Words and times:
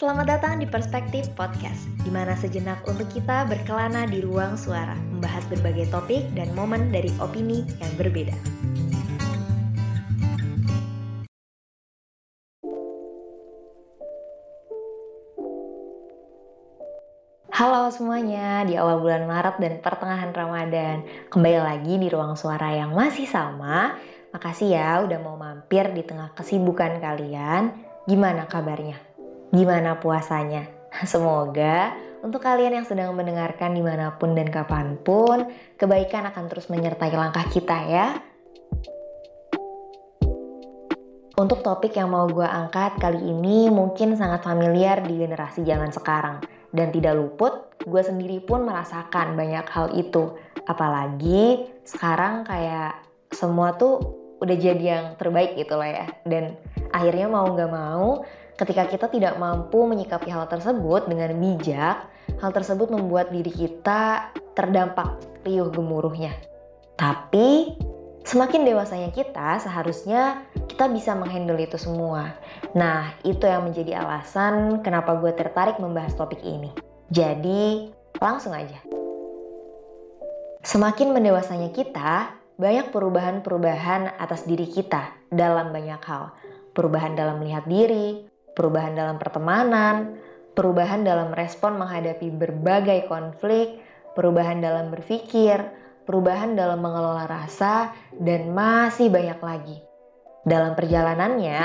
Selamat 0.00 0.32
datang 0.32 0.56
di 0.56 0.64
Perspektif 0.64 1.28
Podcast, 1.36 1.84
di 2.00 2.08
mana 2.08 2.32
sejenak 2.32 2.80
untuk 2.88 3.04
kita 3.12 3.44
berkelana 3.44 4.08
di 4.08 4.24
ruang 4.24 4.56
suara, 4.56 4.96
membahas 4.96 5.44
berbagai 5.52 5.92
topik 5.92 6.24
dan 6.32 6.48
momen 6.56 6.88
dari 6.88 7.12
opini 7.20 7.68
yang 7.84 7.92
berbeda. 8.00 8.32
Halo 17.52 17.92
semuanya, 17.92 18.64
di 18.64 18.80
awal 18.80 19.04
bulan 19.04 19.28
Maret 19.28 19.60
dan 19.60 19.84
pertengahan 19.84 20.32
Ramadan 20.32 21.04
Kembali 21.28 21.60
lagi 21.60 22.00
di 22.00 22.08
ruang 22.08 22.40
suara 22.40 22.72
yang 22.72 22.96
masih 22.96 23.28
sama 23.28 24.00
Makasih 24.32 24.80
ya 24.80 25.04
udah 25.04 25.20
mau 25.20 25.36
mampir 25.36 25.92
di 25.92 26.00
tengah 26.00 26.32
kesibukan 26.32 26.96
kalian 27.04 27.76
Gimana 28.08 28.48
kabarnya? 28.48 29.09
Gimana 29.50 29.98
puasanya? 29.98 30.66
Semoga 31.10 31.94
untuk 32.20 32.42
kalian 32.42 32.82
yang 32.82 32.86
sedang 32.86 33.14
mendengarkan 33.14 33.72
di 33.74 33.82
mana 33.82 34.14
pun 34.20 34.36
dan 34.36 34.52
kapan 34.52 35.00
pun 35.00 35.48
Kebaikan 35.80 36.28
akan 36.28 36.52
terus 36.52 36.68
menyertai 36.68 37.16
langkah 37.16 37.46
kita 37.48 37.78
ya 37.88 38.06
untuk 41.40 41.64
topik 41.64 41.96
yang 41.96 42.12
mau 42.12 42.28
gue 42.28 42.44
angkat 42.44 43.00
kali 43.00 43.16
ini 43.16 43.72
mungkin 43.72 44.12
sangat 44.12 44.44
familiar 44.44 45.00
di 45.00 45.24
generasi 45.24 45.64
zaman 45.64 45.88
sekarang 45.88 46.44
dan 46.70 46.94
tidak 46.94 47.18
luput, 47.18 47.74
gue 47.82 48.02
sendiri 48.02 48.38
pun 48.42 48.62
merasakan 48.62 49.34
banyak 49.34 49.66
hal 49.66 49.90
itu. 49.98 50.38
Apalagi 50.70 51.66
sekarang 51.82 52.46
kayak 52.46 53.02
semua 53.34 53.74
tuh 53.74 53.98
udah 54.38 54.56
jadi 54.56 54.84
yang 54.84 55.04
terbaik 55.18 55.58
gitu 55.58 55.74
lah 55.74 55.90
ya. 55.90 56.06
Dan 56.22 56.54
akhirnya 56.94 57.26
mau 57.26 57.50
gak 57.50 57.72
mau, 57.74 58.22
ketika 58.60 58.84
kita 58.84 59.06
tidak 59.08 59.40
mampu 59.40 59.88
menyikapi 59.88 60.28
hal 60.28 60.44
tersebut 60.44 61.08
dengan 61.08 61.32
bijak, 61.40 62.04
hal 62.44 62.52
tersebut 62.52 62.92
membuat 62.92 63.32
diri 63.32 63.48
kita 63.48 64.28
terdampak 64.52 65.16
riuh 65.48 65.72
gemuruhnya. 65.72 66.36
Tapi 67.00 67.72
semakin 68.28 68.68
dewasanya 68.68 69.16
kita, 69.16 69.64
seharusnya 69.64 70.44
kita 70.68 70.92
bisa 70.92 71.16
menghandle 71.16 71.56
itu 71.56 71.80
semua. 71.80 72.36
Nah, 72.76 73.16
itu 73.24 73.48
yang 73.48 73.64
menjadi 73.64 74.04
alasan 74.04 74.84
kenapa 74.84 75.16
gue 75.16 75.32
tertarik 75.32 75.80
membahas 75.80 76.12
topik 76.12 76.44
ini. 76.44 76.68
Jadi, 77.08 77.88
langsung 78.20 78.52
aja. 78.52 78.76
Semakin 80.60 81.16
mendewasanya 81.16 81.72
kita, 81.72 82.36
banyak 82.60 82.92
perubahan-perubahan 82.92 84.20
atas 84.20 84.44
diri 84.44 84.68
kita 84.68 85.08
dalam 85.32 85.72
banyak 85.72 86.04
hal. 86.04 86.36
Perubahan 86.76 87.16
dalam 87.16 87.40
melihat 87.40 87.64
diri, 87.64 88.29
perubahan 88.54 88.94
dalam 88.94 89.16
pertemanan, 89.16 90.18
perubahan 90.54 91.06
dalam 91.06 91.30
respon 91.32 91.78
menghadapi 91.78 92.30
berbagai 92.34 93.06
konflik, 93.06 93.80
perubahan 94.12 94.60
dalam 94.60 94.90
berpikir, 94.90 95.62
perubahan 96.04 96.58
dalam 96.58 96.82
mengelola 96.82 97.24
rasa, 97.30 97.94
dan 98.18 98.50
masih 98.50 99.08
banyak 99.08 99.40
lagi. 99.40 99.78
Dalam 100.42 100.74
perjalanannya, 100.74 101.60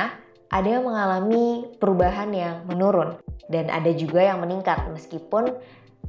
ada 0.52 0.67
yang 0.67 0.86
mengalami 0.86 1.67
perubahan 1.81 2.30
yang 2.31 2.63
menurun 2.69 3.17
dan 3.50 3.67
ada 3.67 3.91
juga 3.91 4.22
yang 4.23 4.39
meningkat 4.39 4.88
meskipun 4.94 5.52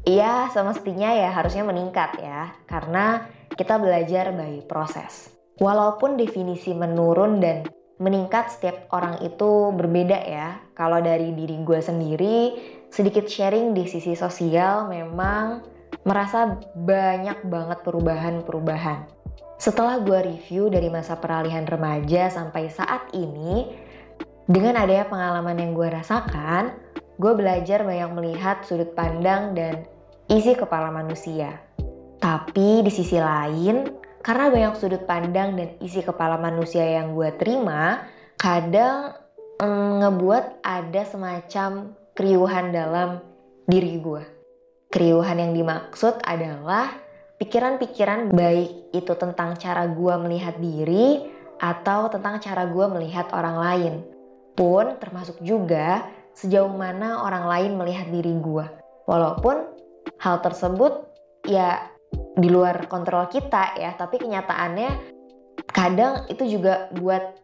ya 0.07 0.47
semestinya 0.53 1.11
ya 1.11 1.35
harusnya 1.35 1.67
meningkat 1.67 2.21
ya 2.21 2.55
karena 2.69 3.27
kita 3.57 3.81
belajar 3.81 4.31
by 4.37 4.63
proses. 4.69 5.33
Walaupun 5.57 6.21
definisi 6.21 6.77
menurun 6.77 7.41
dan 7.41 7.65
meningkat 7.97 8.53
setiap 8.53 8.93
orang 8.93 9.25
itu 9.25 9.73
berbeda 9.73 10.19
ya. 10.21 10.61
Kalau 10.77 11.01
dari 11.01 11.33
diri 11.33 11.61
gue 11.65 11.81
sendiri, 11.81 12.39
sedikit 12.93 13.25
sharing 13.25 13.73
di 13.73 13.89
sisi 13.89 14.13
sosial 14.13 14.89
memang 14.89 15.65
merasa 16.05 16.61
banyak 16.77 17.49
banget 17.49 17.79
perubahan-perubahan. 17.83 19.09
Setelah 19.57 20.05
gue 20.05 20.37
review 20.37 20.69
dari 20.69 20.93
masa 20.93 21.17
peralihan 21.17 21.65
remaja 21.65 22.29
sampai 22.29 22.69
saat 22.69 23.09
ini, 23.17 23.73
dengan 24.47 24.77
adanya 24.79 25.09
pengalaman 25.09 25.57
yang 25.57 25.73
gue 25.73 25.89
rasakan, 25.91 26.77
gue 27.17 27.33
belajar 27.33 27.83
banyak 27.83 28.11
melihat 28.13 28.61
sudut 28.63 28.93
pandang 28.93 29.57
dan 29.57 29.89
isi 30.29 30.53
kepala 30.53 30.93
manusia. 30.93 31.57
Tapi 32.21 32.85
di 32.85 32.93
sisi 32.93 33.17
lain, 33.17 33.89
karena 34.27 34.51
banyak 34.51 34.75
sudut 34.83 35.07
pandang 35.07 35.55
dan 35.55 35.79
isi 35.79 36.03
kepala 36.03 36.35
manusia 36.35 36.83
yang 36.83 37.15
gue 37.15 37.31
terima, 37.39 38.03
kadang 38.35 39.15
mm, 39.63 40.03
ngebuat 40.03 40.67
ada 40.67 41.03
semacam 41.07 41.95
keriuhan 42.19 42.75
dalam 42.75 43.23
diri 43.71 44.03
gue. 44.03 44.27
Keriuhan 44.91 45.39
yang 45.39 45.55
dimaksud 45.55 46.27
adalah 46.27 46.91
pikiran-pikiran 47.39 48.35
baik 48.35 48.91
itu 48.91 49.15
tentang 49.15 49.55
cara 49.63 49.87
gue 49.87 50.15
melihat 50.19 50.59
diri 50.59 51.23
atau 51.63 52.11
tentang 52.11 52.43
cara 52.43 52.67
gue 52.67 52.87
melihat 52.99 53.31
orang 53.31 53.57
lain 53.63 53.95
pun 54.59 54.99
termasuk 54.99 55.39
juga 55.39 56.03
sejauh 56.35 56.75
mana 56.75 57.23
orang 57.23 57.47
lain 57.47 57.73
melihat 57.79 58.11
diri 58.11 58.35
gue. 58.43 58.67
Walaupun 59.07 59.71
hal 60.19 60.43
tersebut 60.43 61.07
ya 61.47 61.95
di 62.37 62.49
luar 62.53 62.85
kontrol 62.87 63.27
kita 63.33 63.81
ya, 63.81 63.97
tapi 63.97 64.21
kenyataannya 64.21 65.17
kadang 65.73 66.29
itu 66.29 66.45
juga 66.61 66.93
buat 66.93 67.41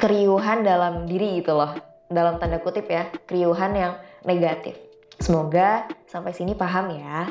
keriuhan 0.00 0.64
dalam 0.64 1.04
diri 1.04 1.44
gitu 1.44 1.52
loh. 1.54 1.76
Dalam 2.10 2.42
tanda 2.42 2.58
kutip 2.58 2.90
ya, 2.90 3.06
keriuhan 3.28 3.76
yang 3.76 3.92
negatif. 4.26 4.74
Semoga 5.20 5.86
sampai 6.08 6.32
sini 6.32 6.56
paham 6.56 6.90
ya. 6.96 7.28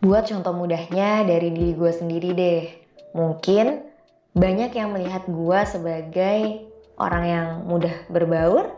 Buat 0.00 0.32
contoh 0.32 0.56
mudahnya 0.56 1.22
dari 1.28 1.52
diri 1.52 1.76
gue 1.76 1.92
sendiri 1.92 2.30
deh. 2.32 2.64
Mungkin 3.12 3.84
banyak 4.32 4.72
yang 4.72 4.96
melihat 4.96 5.28
gue 5.28 5.60
sebagai 5.68 6.66
orang 6.98 7.24
yang 7.28 7.48
mudah 7.68 7.92
berbaur 8.10 8.72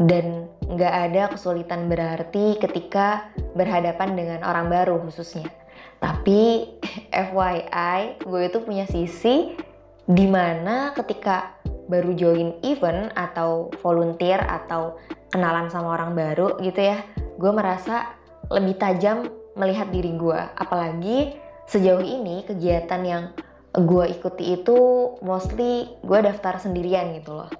dan 0.00 0.48
nggak 0.66 0.94
ada 1.12 1.22
kesulitan 1.32 1.88
berarti 1.88 2.56
ketika 2.60 3.28
berhadapan 3.52 4.16
dengan 4.16 4.40
orang 4.44 4.68
baru 4.68 5.00
khususnya. 5.04 5.61
Tapi 6.02 6.66
FYI, 7.30 8.18
gue 8.26 8.42
itu 8.42 8.58
punya 8.66 8.84
sisi 8.90 9.54
di 10.02 10.26
mana 10.26 10.90
ketika 10.98 11.54
baru 11.86 12.10
join 12.18 12.58
event 12.66 13.14
atau 13.14 13.70
volunteer 13.78 14.42
atau 14.42 14.98
kenalan 15.30 15.70
sama 15.70 15.94
orang 15.94 16.18
baru 16.18 16.58
gitu 16.58 16.82
ya, 16.82 16.98
gue 17.38 17.52
merasa 17.54 18.12
lebih 18.50 18.76
tajam 18.82 19.30
melihat 19.54 19.88
diri 19.94 20.12
gue. 20.18 20.40
Apalagi 20.58 21.38
sejauh 21.70 22.02
ini 22.02 22.42
kegiatan 22.44 23.02
yang 23.06 23.24
gue 23.72 24.04
ikuti 24.12 24.60
itu 24.60 24.76
mostly 25.24 25.88
gue 26.04 26.18
daftar 26.20 26.60
sendirian 26.60 27.16
gitu 27.16 27.40
loh. 27.40 27.50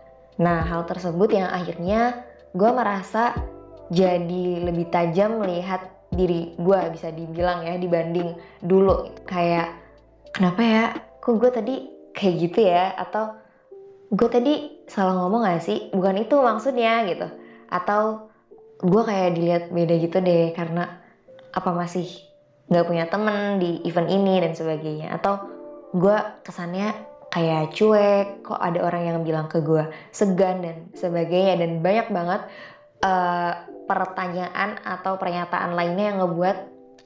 Nah, 0.40 0.64
hal 0.66 0.84
tersebut 0.84 1.32
yang 1.32 1.48
akhirnya 1.48 2.26
gue 2.52 2.70
merasa 2.72 3.32
jadi 3.92 4.64
lebih 4.64 4.88
tajam 4.92 5.40
melihat 5.40 5.84
diri 6.12 6.52
gue 6.60 6.80
bisa 6.92 7.08
dibilang 7.10 7.64
ya 7.64 7.80
dibanding 7.80 8.36
dulu. 8.60 9.10
Kayak 9.24 9.72
kenapa 10.36 10.60
ya? 10.60 10.84
Kok 11.24 11.34
gue 11.40 11.50
tadi 11.50 11.74
kayak 12.12 12.34
gitu 12.38 12.60
ya? 12.68 12.92
Atau 12.94 13.34
gue 14.12 14.28
tadi 14.28 14.84
salah 14.86 15.16
ngomong 15.16 15.48
gak 15.48 15.64
sih? 15.64 15.88
Bukan 15.90 16.20
itu 16.20 16.36
maksudnya 16.36 17.08
gitu. 17.08 17.26
Atau 17.72 18.28
gue 18.82 19.02
kayak 19.02 19.30
dilihat 19.38 19.64
beda 19.70 19.94
gitu 19.96 20.18
deh 20.20 20.52
karena 20.52 21.00
apa 21.54 21.70
masih 21.70 22.08
nggak 22.72 22.88
punya 22.88 23.04
temen 23.06 23.60
di 23.60 23.84
event 23.86 24.10
ini 24.10 24.42
dan 24.42 24.52
sebagainya. 24.52 25.14
Atau 25.16 25.38
gue 25.94 26.16
kesannya 26.42 26.92
kayak 27.32 27.72
cuek, 27.72 28.44
kok 28.44 28.60
ada 28.60 28.84
orang 28.84 29.02
yang 29.08 29.18
bilang 29.24 29.48
ke 29.48 29.64
gue 29.64 29.88
segan 30.12 30.60
dan 30.64 30.88
sebagainya. 30.96 31.60
Dan 31.62 31.80
banyak 31.80 32.08
banget 32.12 32.42
uh, 33.02 33.52
pertanyaan 33.84 34.80
atau 34.86 35.18
pernyataan 35.20 35.74
lainnya 35.76 36.14
yang 36.14 36.18
ngebuat 36.24 36.56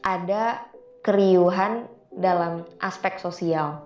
ada 0.05 0.63
keriuhan 1.03 1.89
dalam 2.15 2.63
aspek 2.79 3.19
sosial. 3.19 3.83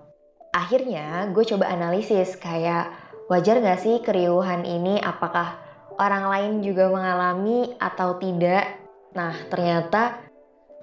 Akhirnya 0.51 1.31
gue 1.31 1.43
coba 1.47 1.71
analisis 1.71 2.35
kayak 2.35 2.91
wajar 3.31 3.63
gak 3.63 3.79
sih 3.81 4.03
keriuhan 4.03 4.67
ini 4.67 4.99
apakah 4.99 5.57
orang 5.97 6.27
lain 6.27 6.53
juga 6.61 6.91
mengalami 6.91 7.71
atau 7.79 8.19
tidak. 8.19 8.75
Nah 9.15 9.33
ternyata 9.47 10.19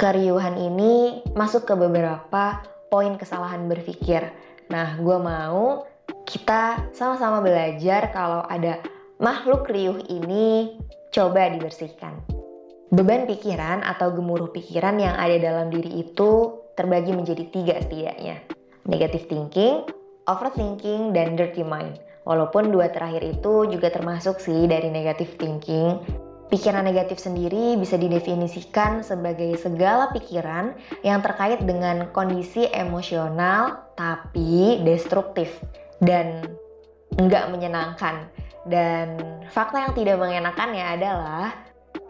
keriuhan 0.01 0.57
ini 0.57 1.23
masuk 1.37 1.69
ke 1.69 1.75
beberapa 1.77 2.65
poin 2.89 3.15
kesalahan 3.21 3.69
berpikir 3.69 4.33
Nah, 4.69 5.01
gue 5.01 5.19
mau 5.19 5.89
kita 6.29 6.93
sama-sama 6.93 7.41
belajar 7.41 8.13
kalau 8.13 8.45
ada 8.45 8.85
makhluk 9.17 9.65
riuh 9.73 9.97
ini 10.13 10.77
coba 11.13 11.49
dibersihkan. 11.53 12.19
Beban 12.89 13.29
pikiran 13.29 13.85
atau 13.85 14.17
gemuruh 14.17 14.49
pikiran 14.49 14.97
yang 14.97 15.13
ada 15.13 15.37
dalam 15.37 15.69
diri 15.69 16.01
itu 16.09 16.57
terbagi 16.73 17.13
menjadi 17.13 17.45
tiga 17.53 17.75
setidaknya. 17.85 18.41
Negative 18.89 19.29
thinking, 19.29 19.85
overthinking, 20.25 21.13
dan 21.13 21.37
dirty 21.37 21.61
mind. 21.61 22.01
Walaupun 22.25 22.73
dua 22.73 22.89
terakhir 22.89 23.25
itu 23.25 23.69
juga 23.69 23.93
termasuk 23.93 24.41
sih 24.41 24.65
dari 24.65 24.89
negative 24.89 25.37
thinking. 25.37 26.01
Pikiran 26.49 26.89
negatif 26.89 27.21
sendiri 27.21 27.77
bisa 27.77 28.01
didefinisikan 28.01 29.05
sebagai 29.05 29.53
segala 29.61 30.09
pikiran 30.17 30.73
yang 31.05 31.21
terkait 31.21 31.61
dengan 31.61 32.09
kondisi 32.17 32.73
emosional 32.73 33.85
tapi 34.01 34.81
destruktif 34.81 35.61
dan 36.01 36.49
nggak 37.21 37.53
menyenangkan. 37.53 38.33
Dan 38.69 39.17
fakta 39.49 39.89
yang 39.89 39.95
tidak 39.97 40.21
mengenakannya 40.21 40.85
adalah 40.85 41.57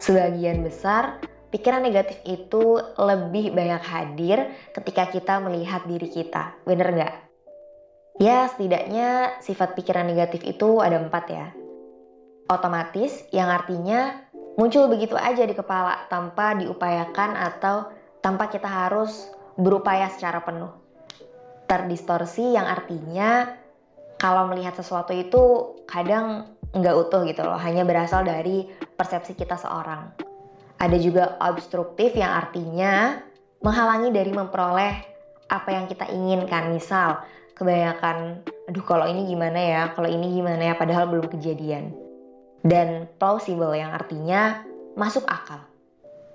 sebagian 0.03 0.67
besar 0.67 1.23
pikiran 1.55 1.81
negatif 1.81 2.19
itu 2.27 2.83
lebih 2.99 3.55
banyak 3.55 3.83
hadir 3.87 4.53
ketika 4.75 5.09
kita 5.09 5.39
melihat 5.39 5.87
diri 5.87 6.11
kita. 6.11 6.59
Bener 6.67 6.91
nggak? 6.93 7.15
Ya 8.19 8.51
setidaknya 8.51 9.39
sifat 9.39 9.79
pikiran 9.79 10.11
negatif 10.11 10.43
itu 10.43 10.83
ada 10.83 10.99
empat 10.99 11.25
ya. 11.31 11.47
Otomatis 12.51 13.23
yang 13.31 13.47
artinya 13.47 14.27
muncul 14.59 14.91
begitu 14.91 15.15
aja 15.15 15.47
di 15.47 15.55
kepala 15.55 16.11
tanpa 16.11 16.59
diupayakan 16.59 17.39
atau 17.39 17.95
tanpa 18.19 18.51
kita 18.51 18.67
harus 18.67 19.31
berupaya 19.55 20.11
secara 20.11 20.43
penuh. 20.43 20.75
Terdistorsi 21.71 22.59
yang 22.59 22.67
artinya 22.67 23.55
kalau 24.19 24.51
melihat 24.51 24.75
sesuatu 24.75 25.15
itu 25.15 25.75
kadang 25.87 26.51
nggak 26.75 26.95
utuh 27.09 27.25
gitu 27.25 27.47
loh, 27.47 27.57
hanya 27.57 27.87
berasal 27.87 28.27
dari 28.27 28.69
persepsi 28.99 29.33
kita 29.39 29.57
seorang. 29.57 30.11
Ada 30.79 30.99
juga 31.01 31.39
obstruktif 31.43 32.15
yang 32.19 32.35
artinya 32.35 33.23
menghalangi 33.63 34.11
dari 34.15 34.31
memperoleh 34.31 34.95
apa 35.49 35.69
yang 35.73 35.89
kita 35.89 36.07
inginkan. 36.13 36.71
Misal, 36.71 37.25
kebanyakan, 37.57 38.43
aduh 38.69 38.85
kalau 38.85 39.07
ini 39.09 39.27
gimana 39.27 39.59
ya, 39.59 39.83
kalau 39.97 40.07
ini 40.11 40.35
gimana 40.39 40.71
ya, 40.71 40.75
padahal 40.77 41.09
belum 41.09 41.31
kejadian 41.33 41.95
dan 42.67 43.07
plausible 43.17 43.73
yang 43.75 43.95
artinya 43.95 44.63
masuk 44.99 45.25
akal. 45.31 45.63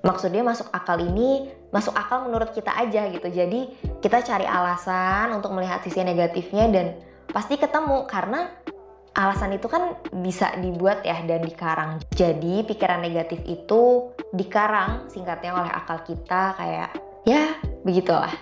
Maksudnya 0.03 0.43
masuk 0.43 0.67
akal 0.75 0.99
ini 0.99 1.47
masuk 1.71 1.95
akal 1.95 2.27
menurut 2.27 2.51
kita 2.51 2.75
aja 2.75 3.07
gitu. 3.07 3.27
Jadi 3.31 3.71
kita 4.03 4.19
cari 4.19 4.43
alasan 4.43 5.31
untuk 5.31 5.55
melihat 5.55 5.79
sisi 5.79 6.03
negatifnya 6.03 6.67
dan 6.67 6.87
pasti 7.31 7.55
ketemu 7.55 8.03
karena 8.09 8.49
alasan 9.13 9.53
itu 9.53 9.69
kan 9.69 9.93
bisa 10.25 10.57
dibuat 10.57 11.05
ya 11.05 11.21
dan 11.23 11.45
dikarang. 11.45 12.01
Jadi 12.17 12.65
pikiran 12.65 13.05
negatif 13.05 13.39
itu 13.45 14.09
dikarang 14.33 15.07
singkatnya 15.09 15.53
oleh 15.53 15.71
akal 15.71 16.01
kita 16.01 16.57
kayak 16.57 16.89
ya 17.23 17.53
begitulah. 17.85 18.33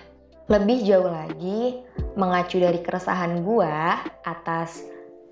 Lebih 0.48 0.84
jauh 0.84 1.08
lagi 1.08 1.80
mengacu 2.16 2.58
dari 2.58 2.80
keresahan 2.82 3.44
gua 3.44 4.00
atas 4.24 4.82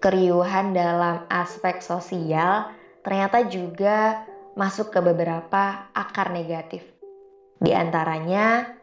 keriuhan 0.01 0.73
dalam 0.73 1.29
aspek 1.29 1.85
sosial 1.85 2.73
ternyata 3.01 3.45
juga 3.49 4.25
masuk 4.57 4.93
ke 4.93 5.01
beberapa 5.01 5.89
akar 5.97 6.33
negatif. 6.33 6.85
Di 7.61 7.73
antaranya 7.73 8.77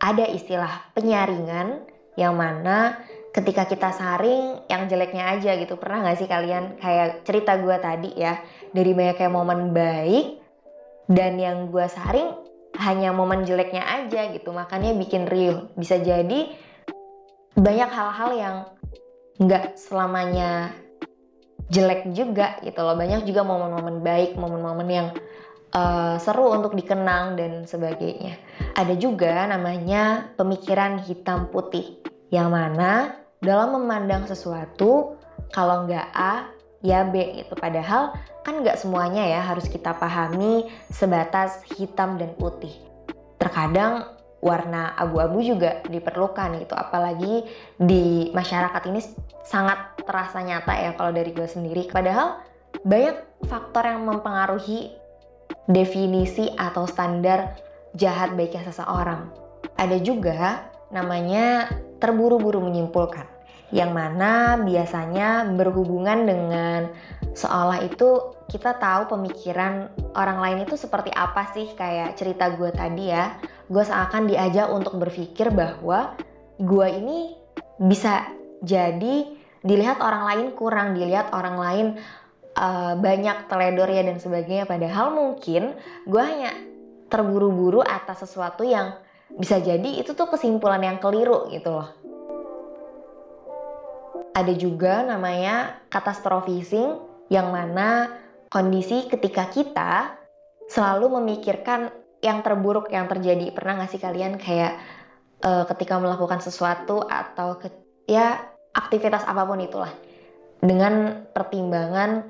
ada 0.00 0.24
istilah 0.28 0.92
penyaringan 0.92 1.84
yang 2.16 2.36
mana 2.36 3.00
ketika 3.36 3.68
kita 3.68 3.92
saring 3.92 4.64
yang 4.72 4.88
jeleknya 4.88 5.36
aja 5.36 5.60
gitu. 5.60 5.76
Pernah 5.76 6.08
gak 6.08 6.18
sih 6.24 6.28
kalian 6.28 6.80
kayak 6.80 7.28
cerita 7.28 7.60
gue 7.60 7.76
tadi 7.76 8.10
ya 8.16 8.40
dari 8.72 8.96
banyak 8.96 9.20
kayak 9.20 9.34
momen 9.36 9.76
baik 9.76 10.40
dan 11.12 11.36
yang 11.36 11.68
gue 11.68 11.84
saring 11.84 12.32
hanya 12.80 13.12
momen 13.12 13.44
jeleknya 13.44 13.84
aja 13.84 14.32
gitu. 14.32 14.56
Makanya 14.56 14.96
bikin 14.96 15.28
riuh. 15.28 15.68
Bisa 15.76 16.00
jadi 16.00 16.48
banyak 17.52 17.90
hal-hal 17.92 18.30
yang 18.36 18.56
nggak 19.36 19.76
selamanya 19.76 20.72
jelek 21.68 22.08
juga 22.14 22.56
gitu 22.62 22.78
loh 22.80 22.94
banyak 22.94 23.26
juga 23.26 23.42
momen-momen 23.42 24.00
baik 24.00 24.38
momen-momen 24.38 24.88
yang 24.88 25.08
uh, 25.74 26.16
seru 26.16 26.54
untuk 26.54 26.72
dikenang 26.78 27.34
dan 27.34 27.66
sebagainya 27.66 28.38
ada 28.78 28.94
juga 28.94 29.44
namanya 29.50 30.30
pemikiran 30.38 31.02
hitam 31.02 31.50
putih 31.50 32.00
yang 32.30 32.54
mana 32.54 33.18
dalam 33.40 33.76
memandang 33.76 34.24
sesuatu 34.24 35.16
kalau 35.52 35.86
nggak 35.86 36.08
A 36.14 36.48
ya 36.84 37.04
B 37.06 37.42
gitu. 37.42 37.54
Padahal 37.56 38.14
kan 38.46 38.62
nggak 38.62 38.78
semuanya 38.78 39.26
ya 39.26 39.40
harus 39.42 39.66
kita 39.66 39.96
pahami 39.96 40.70
sebatas 40.92 41.62
hitam 41.76 42.16
dan 42.20 42.32
putih. 42.38 42.72
Terkadang 43.36 44.16
warna 44.44 44.94
abu-abu 44.94 45.42
juga 45.42 45.82
diperlukan 45.88 46.62
gitu. 46.62 46.74
Apalagi 46.76 47.42
di 47.80 48.30
masyarakat 48.30 48.82
ini 48.92 49.00
sangat 49.42 49.98
terasa 50.06 50.42
nyata 50.42 50.72
ya 50.76 50.90
kalau 50.94 51.10
dari 51.10 51.34
gue 51.34 51.48
sendiri. 51.48 51.90
Padahal 51.90 52.38
banyak 52.86 53.16
faktor 53.50 53.88
yang 53.88 54.06
mempengaruhi 54.06 54.94
definisi 55.66 56.50
atau 56.54 56.86
standar 56.86 57.58
jahat 57.98 58.38
baiknya 58.38 58.70
seseorang. 58.70 59.26
Ada 59.74 59.98
juga 59.98 60.70
namanya 60.94 61.66
terburu-buru 61.98 62.62
menyimpulkan. 62.62 63.26
Yang 63.74 63.90
mana 63.90 64.62
biasanya 64.62 65.50
berhubungan 65.58 66.22
dengan 66.22 66.80
seolah 67.34 67.82
itu 67.82 68.38
kita 68.46 68.78
tahu 68.78 69.10
pemikiran 69.10 69.90
orang 70.14 70.38
lain 70.38 70.58
itu 70.62 70.78
seperti 70.78 71.10
apa 71.10 71.50
sih 71.50 71.74
kayak 71.74 72.14
cerita 72.14 72.54
gue 72.54 72.70
tadi 72.70 73.10
ya. 73.10 73.34
Gue 73.66 73.82
seakan 73.82 74.30
diajak 74.30 74.70
untuk 74.70 74.94
berpikir 75.02 75.50
bahwa 75.50 76.14
gue 76.62 76.88
ini 76.94 77.34
bisa 77.82 78.22
jadi 78.62 79.34
dilihat 79.66 79.98
orang 79.98 80.22
lain 80.30 80.46
kurang 80.54 80.94
dilihat 80.94 81.34
orang 81.34 81.56
lain 81.58 81.86
uh, 82.54 82.94
banyak 82.94 83.50
teledor 83.50 83.90
ya 83.90 84.06
dan 84.06 84.22
sebagainya. 84.22 84.64
Padahal 84.64 85.10
mungkin 85.10 85.74
gue 86.06 86.22
hanya 86.22 86.54
terburu-buru 87.10 87.82
atas 87.82 88.26
sesuatu 88.26 88.62
yang 88.62 88.94
bisa 89.34 89.58
jadi 89.58 89.98
itu 89.98 90.14
tuh 90.14 90.30
kesimpulan 90.30 90.80
yang 90.82 91.02
keliru 91.02 91.50
gitu 91.50 91.74
loh. 91.74 91.90
Ada 94.36 94.52
juga 94.54 95.02
namanya 95.02 95.80
katastrofising 95.90 97.00
yang 97.32 97.50
mana 97.50 98.12
kondisi 98.52 99.10
ketika 99.10 99.50
kita 99.50 100.14
selalu 100.70 101.18
memikirkan 101.18 101.90
yang 102.22 102.44
terburuk 102.44 102.92
yang 102.92 103.10
terjadi. 103.10 103.50
Pernah 103.50 103.82
gak 103.82 103.90
sih 103.96 104.00
kalian 104.02 104.38
kayak 104.38 104.78
uh, 105.42 105.64
ketika 105.74 105.98
melakukan 105.98 106.38
sesuatu 106.38 107.02
atau 107.02 107.58
ke, 107.58 107.72
ya 108.06 108.38
aktivitas 108.76 109.24
apa 109.26 109.42
pun 109.48 109.58
itulah. 109.58 109.92
Dengan 110.60 111.24
pertimbangan 111.32 112.24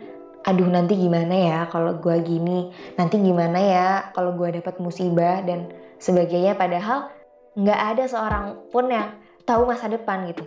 aduh 0.46 0.70
nanti 0.70 0.94
gimana 0.94 1.34
ya 1.34 1.58
kalau 1.70 1.98
gue 1.98 2.16
gini? 2.22 2.70
Nanti 2.94 3.18
gimana 3.18 3.58
ya 3.58 3.88
kalau 4.14 4.38
gue 4.38 4.62
dapat 4.62 4.78
musibah? 4.78 5.42
Dan 5.42 5.70
sebagainya 5.98 6.58
padahal 6.58 7.08
nggak 7.56 7.80
ada 7.96 8.04
seorang 8.04 8.44
pun 8.68 8.88
yang 8.92 9.16
tahu 9.48 9.64
masa 9.64 9.88
depan 9.88 10.28
gitu 10.28 10.44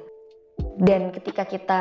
dan 0.79 1.11
ketika 1.11 1.43
kita 1.43 1.79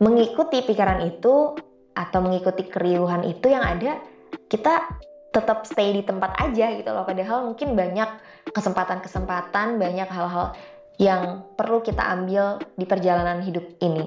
mengikuti 0.00 0.64
pikiran 0.64 1.04
itu 1.04 1.56
atau 1.92 2.18
mengikuti 2.24 2.66
keriuhan 2.66 3.22
itu 3.28 3.52
yang 3.52 3.62
ada, 3.62 4.00
kita 4.48 4.88
tetap 5.32 5.64
stay 5.64 5.92
di 5.96 6.02
tempat 6.04 6.36
aja 6.40 6.72
gitu 6.76 6.90
loh. 6.92 7.04
Padahal 7.04 7.52
mungkin 7.52 7.76
banyak 7.76 8.08
kesempatan-kesempatan, 8.52 9.76
banyak 9.76 10.08
hal-hal 10.08 10.56
yang 11.00 11.44
perlu 11.56 11.80
kita 11.80 12.04
ambil 12.04 12.60
di 12.76 12.84
perjalanan 12.84 13.40
hidup 13.40 13.64
ini. 13.80 14.04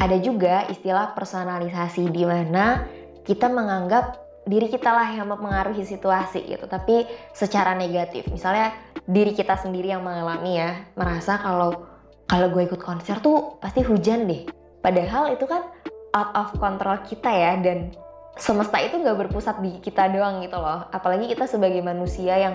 Ada 0.00 0.18
juga 0.20 0.68
istilah 0.68 1.12
personalisasi 1.12 2.08
di 2.10 2.24
mana 2.24 2.84
kita 3.24 3.48
menganggap 3.48 4.23
diri 4.44 4.68
kita 4.68 4.92
lah 4.92 5.08
yang 5.16 5.28
mempengaruhi 5.28 5.84
situasi 5.84 6.44
gitu, 6.44 6.68
tapi 6.68 7.08
secara 7.32 7.72
negatif. 7.72 8.28
Misalnya 8.28 8.76
diri 9.08 9.32
kita 9.32 9.56
sendiri 9.56 9.92
yang 9.92 10.04
mengalami 10.04 10.60
ya, 10.60 10.84
merasa 10.96 11.40
kalau 11.40 11.88
kalau 12.28 12.48
gue 12.52 12.64
ikut 12.68 12.80
konser 12.80 13.20
tuh 13.20 13.60
pasti 13.60 13.84
hujan 13.84 14.28
deh. 14.28 14.48
Padahal 14.80 15.32
itu 15.32 15.44
kan 15.48 15.64
out 16.12 16.30
of 16.36 16.48
control 16.60 17.00
kita 17.04 17.28
ya 17.28 17.56
dan 17.60 17.92
semesta 18.36 18.78
itu 18.80 19.00
nggak 19.00 19.28
berpusat 19.28 19.60
di 19.60 19.80
kita 19.80 20.08
doang 20.12 20.44
gitu 20.44 20.56
loh. 20.56 20.88
Apalagi 20.92 21.30
kita 21.30 21.48
sebagai 21.48 21.80
manusia 21.80 22.36
yang 22.36 22.54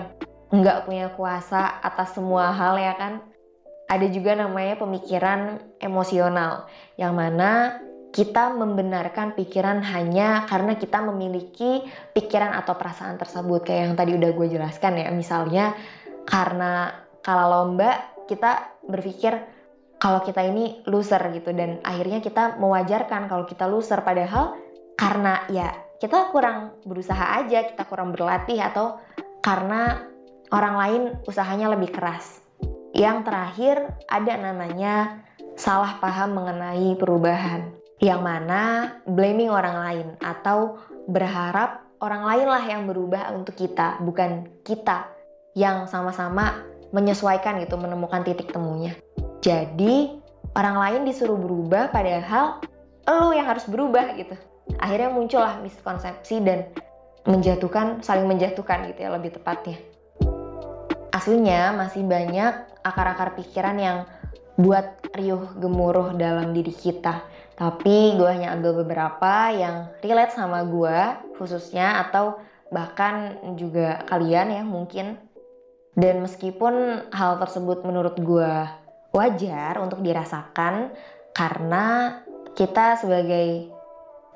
nggak 0.50 0.86
punya 0.86 1.10
kuasa 1.14 1.80
atas 1.82 2.14
semua 2.14 2.50
hal 2.54 2.78
ya 2.78 2.94
kan. 2.98 3.22
Ada 3.90 4.06
juga 4.06 4.38
namanya 4.38 4.78
pemikiran 4.78 5.58
emosional 5.82 6.70
yang 6.94 7.18
mana 7.18 7.82
kita 8.10 8.50
membenarkan 8.54 9.38
pikiran 9.38 9.82
hanya 9.86 10.46
karena 10.50 10.74
kita 10.74 10.98
memiliki 11.02 11.86
pikiran 12.10 12.58
atau 12.58 12.74
perasaan 12.74 13.16
tersebut 13.16 13.62
kayak 13.62 13.80
yang 13.86 13.94
tadi 13.94 14.12
udah 14.18 14.30
gue 14.34 14.46
jelaskan 14.50 14.98
ya 14.98 15.08
misalnya 15.14 15.78
karena 16.26 16.90
kalau 17.22 17.46
lomba 17.70 18.02
kita 18.26 18.82
berpikir 18.86 19.38
kalau 20.00 20.24
kita 20.24 20.42
ini 20.42 20.82
loser 20.90 21.20
gitu 21.30 21.54
dan 21.54 21.78
akhirnya 21.86 22.18
kita 22.18 22.58
mewajarkan 22.58 23.30
kalau 23.30 23.46
kita 23.46 23.70
loser 23.70 24.02
padahal 24.02 24.58
karena 24.98 25.44
ya 25.52 25.70
kita 26.00 26.32
kurang 26.32 26.80
berusaha 26.88 27.44
aja, 27.44 27.68
kita 27.68 27.84
kurang 27.84 28.16
berlatih 28.16 28.56
atau 28.56 28.96
karena 29.44 30.00
orang 30.48 30.74
lain 30.80 31.02
usahanya 31.28 31.68
lebih 31.76 31.92
keras. 31.92 32.40
Yang 32.96 33.28
terakhir 33.28 33.76
ada 34.08 34.34
namanya 34.40 35.20
salah 35.60 36.00
paham 36.00 36.40
mengenai 36.40 36.96
perubahan. 36.96 37.79
Yang 38.00 38.20
mana 38.24 38.62
blaming 39.04 39.52
orang 39.52 39.76
lain 39.76 40.08
atau 40.24 40.80
berharap 41.04 41.84
orang 42.00 42.24
lain 42.24 42.46
lah 42.48 42.64
yang 42.64 42.88
berubah 42.88 43.28
untuk 43.36 43.60
kita, 43.60 44.00
bukan 44.00 44.48
kita 44.64 45.04
yang 45.52 45.84
sama-sama 45.84 46.64
menyesuaikan 46.96 47.60
gitu, 47.60 47.76
menemukan 47.76 48.24
titik 48.24 48.50
temunya. 48.50 48.96
Jadi, 49.44 50.16
orang 50.56 50.76
lain 50.80 51.00
disuruh 51.04 51.36
berubah 51.36 51.92
padahal 51.92 52.64
lo 53.04 53.36
yang 53.36 53.46
harus 53.52 53.68
berubah 53.68 54.16
gitu. 54.16 54.32
Akhirnya 54.80 55.12
muncullah 55.12 55.60
miskonsepsi 55.60 56.40
dan 56.40 56.72
menjatuhkan, 57.28 58.00
saling 58.00 58.24
menjatuhkan 58.24 58.88
gitu 58.90 59.04
ya 59.04 59.10
lebih 59.12 59.36
tepatnya. 59.36 59.76
Aslinya 61.10 61.74
masih 61.76 62.06
banyak 62.06 62.80
akar-akar 62.86 63.36
pikiran 63.36 63.76
yang 63.76 63.98
buat 64.56 65.00
riuh 65.16 65.58
gemuruh 65.58 66.14
dalam 66.16 66.54
diri 66.54 66.72
kita. 66.72 67.20
Tapi 67.60 68.16
gue 68.16 68.24
hanya 68.24 68.56
ambil 68.56 68.80
beberapa 68.80 69.52
yang 69.52 69.92
relate 70.00 70.32
sama 70.32 70.64
gue 70.64 70.98
khususnya 71.36 72.08
atau 72.08 72.40
bahkan 72.72 73.36
juga 73.60 74.00
kalian 74.08 74.48
ya 74.48 74.62
mungkin. 74.64 75.20
Dan 75.92 76.24
meskipun 76.24 77.04
hal 77.12 77.36
tersebut 77.36 77.84
menurut 77.84 78.16
gue 78.16 78.52
wajar 79.12 79.76
untuk 79.76 80.00
dirasakan 80.00 80.96
karena 81.36 82.16
kita 82.56 82.96
sebagai 82.96 83.68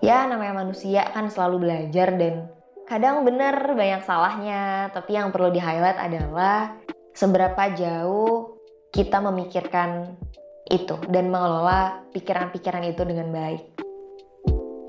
ya 0.04 0.28
namanya 0.28 0.60
manusia 0.60 1.08
kan 1.08 1.32
selalu 1.32 1.64
belajar 1.64 2.12
dan 2.20 2.52
kadang 2.84 3.24
bener 3.24 3.56
banyak 3.72 4.04
salahnya. 4.04 4.92
Tapi 4.92 5.16
yang 5.16 5.32
perlu 5.32 5.48
di 5.48 5.64
highlight 5.64 5.96
adalah 5.96 6.76
seberapa 7.16 7.72
jauh 7.72 8.60
kita 8.92 9.24
memikirkan 9.24 10.12
itu 10.72 10.96
dan 11.12 11.28
mengelola 11.28 12.00
pikiran-pikiran 12.16 12.84
itu 12.88 13.02
dengan 13.04 13.28
baik. 13.32 13.62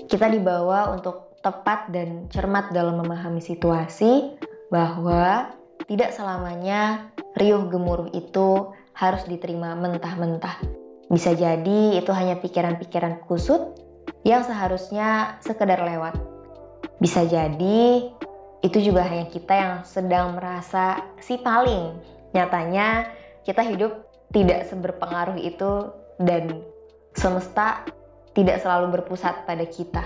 Kita 0.06 0.30
dibawa 0.30 0.96
untuk 0.96 1.36
tepat 1.44 1.92
dan 1.92 2.30
cermat 2.32 2.72
dalam 2.72 3.02
memahami 3.02 3.42
situasi 3.42 4.34
bahwa 4.72 5.52
tidak 5.86 6.10
selamanya 6.16 7.12
riuh 7.36 7.68
gemuruh 7.68 8.10
itu 8.16 8.72
harus 8.96 9.22
diterima 9.28 9.76
mentah-mentah. 9.76 10.58
Bisa 11.06 11.36
jadi 11.36 12.00
itu 12.00 12.10
hanya 12.10 12.40
pikiran-pikiran 12.40 13.22
kusut 13.28 13.78
yang 14.26 14.42
seharusnya 14.42 15.38
sekedar 15.38 15.78
lewat. 15.78 16.18
Bisa 16.98 17.22
jadi 17.28 18.10
itu 18.64 18.78
juga 18.82 19.06
hanya 19.06 19.30
kita 19.30 19.54
yang 19.54 19.74
sedang 19.86 20.34
merasa 20.34 21.04
si 21.22 21.38
paling. 21.38 21.94
Nyatanya 22.34 23.06
kita 23.46 23.62
hidup 23.62 24.10
tidak 24.34 24.66
seberpengaruh 24.66 25.38
itu 25.38 25.94
dan 26.18 26.66
semesta 27.14 27.86
tidak 28.34 28.58
selalu 28.58 28.98
berpusat 28.98 29.46
pada 29.46 29.62
kita. 29.62 30.02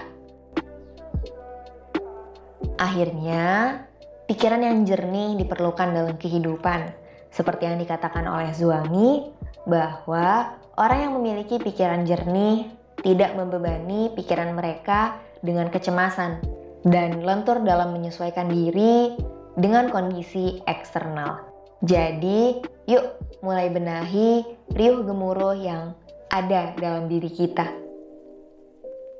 Akhirnya, 2.77 3.81
pikiran 4.29 4.61
yang 4.61 4.85
jernih 4.85 5.41
diperlukan 5.41 5.89
dalam 5.91 6.15
kehidupan. 6.21 6.93
Seperti 7.33 7.65
yang 7.65 7.81
dikatakan 7.81 8.29
oleh 8.29 8.53
Zuami, 8.53 9.33
bahwa 9.65 10.57
orang 10.77 11.09
yang 11.09 11.13
memiliki 11.17 11.57
pikiran 11.57 12.05
jernih 12.05 12.69
tidak 13.01 13.33
membebani 13.37 14.13
pikiran 14.13 14.53
mereka 14.53 15.17
dengan 15.41 15.73
kecemasan 15.73 16.45
dan 16.85 17.25
lentur 17.25 17.61
dalam 17.65 17.97
menyesuaikan 17.97 18.49
diri 18.53 19.17
dengan 19.57 19.89
kondisi 19.89 20.61
eksternal. 20.65 21.50
Jadi, 21.81 22.61
yuk 22.85 23.05
mulai 23.41 23.73
benahi 23.73 24.45
riuh 24.77 25.01
gemuruh 25.05 25.57
yang 25.57 25.97
ada 26.29 26.77
dalam 26.77 27.09
diri 27.09 27.33
kita. 27.33 27.67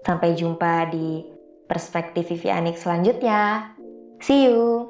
Sampai 0.05 0.37
jumpa 0.37 0.89
di 0.93 1.25
perspektif 1.65 2.29
Vivi 2.29 2.51
Anik 2.51 2.77
selanjutnya. 2.77 3.73
See 4.21 4.49
you! 4.49 4.90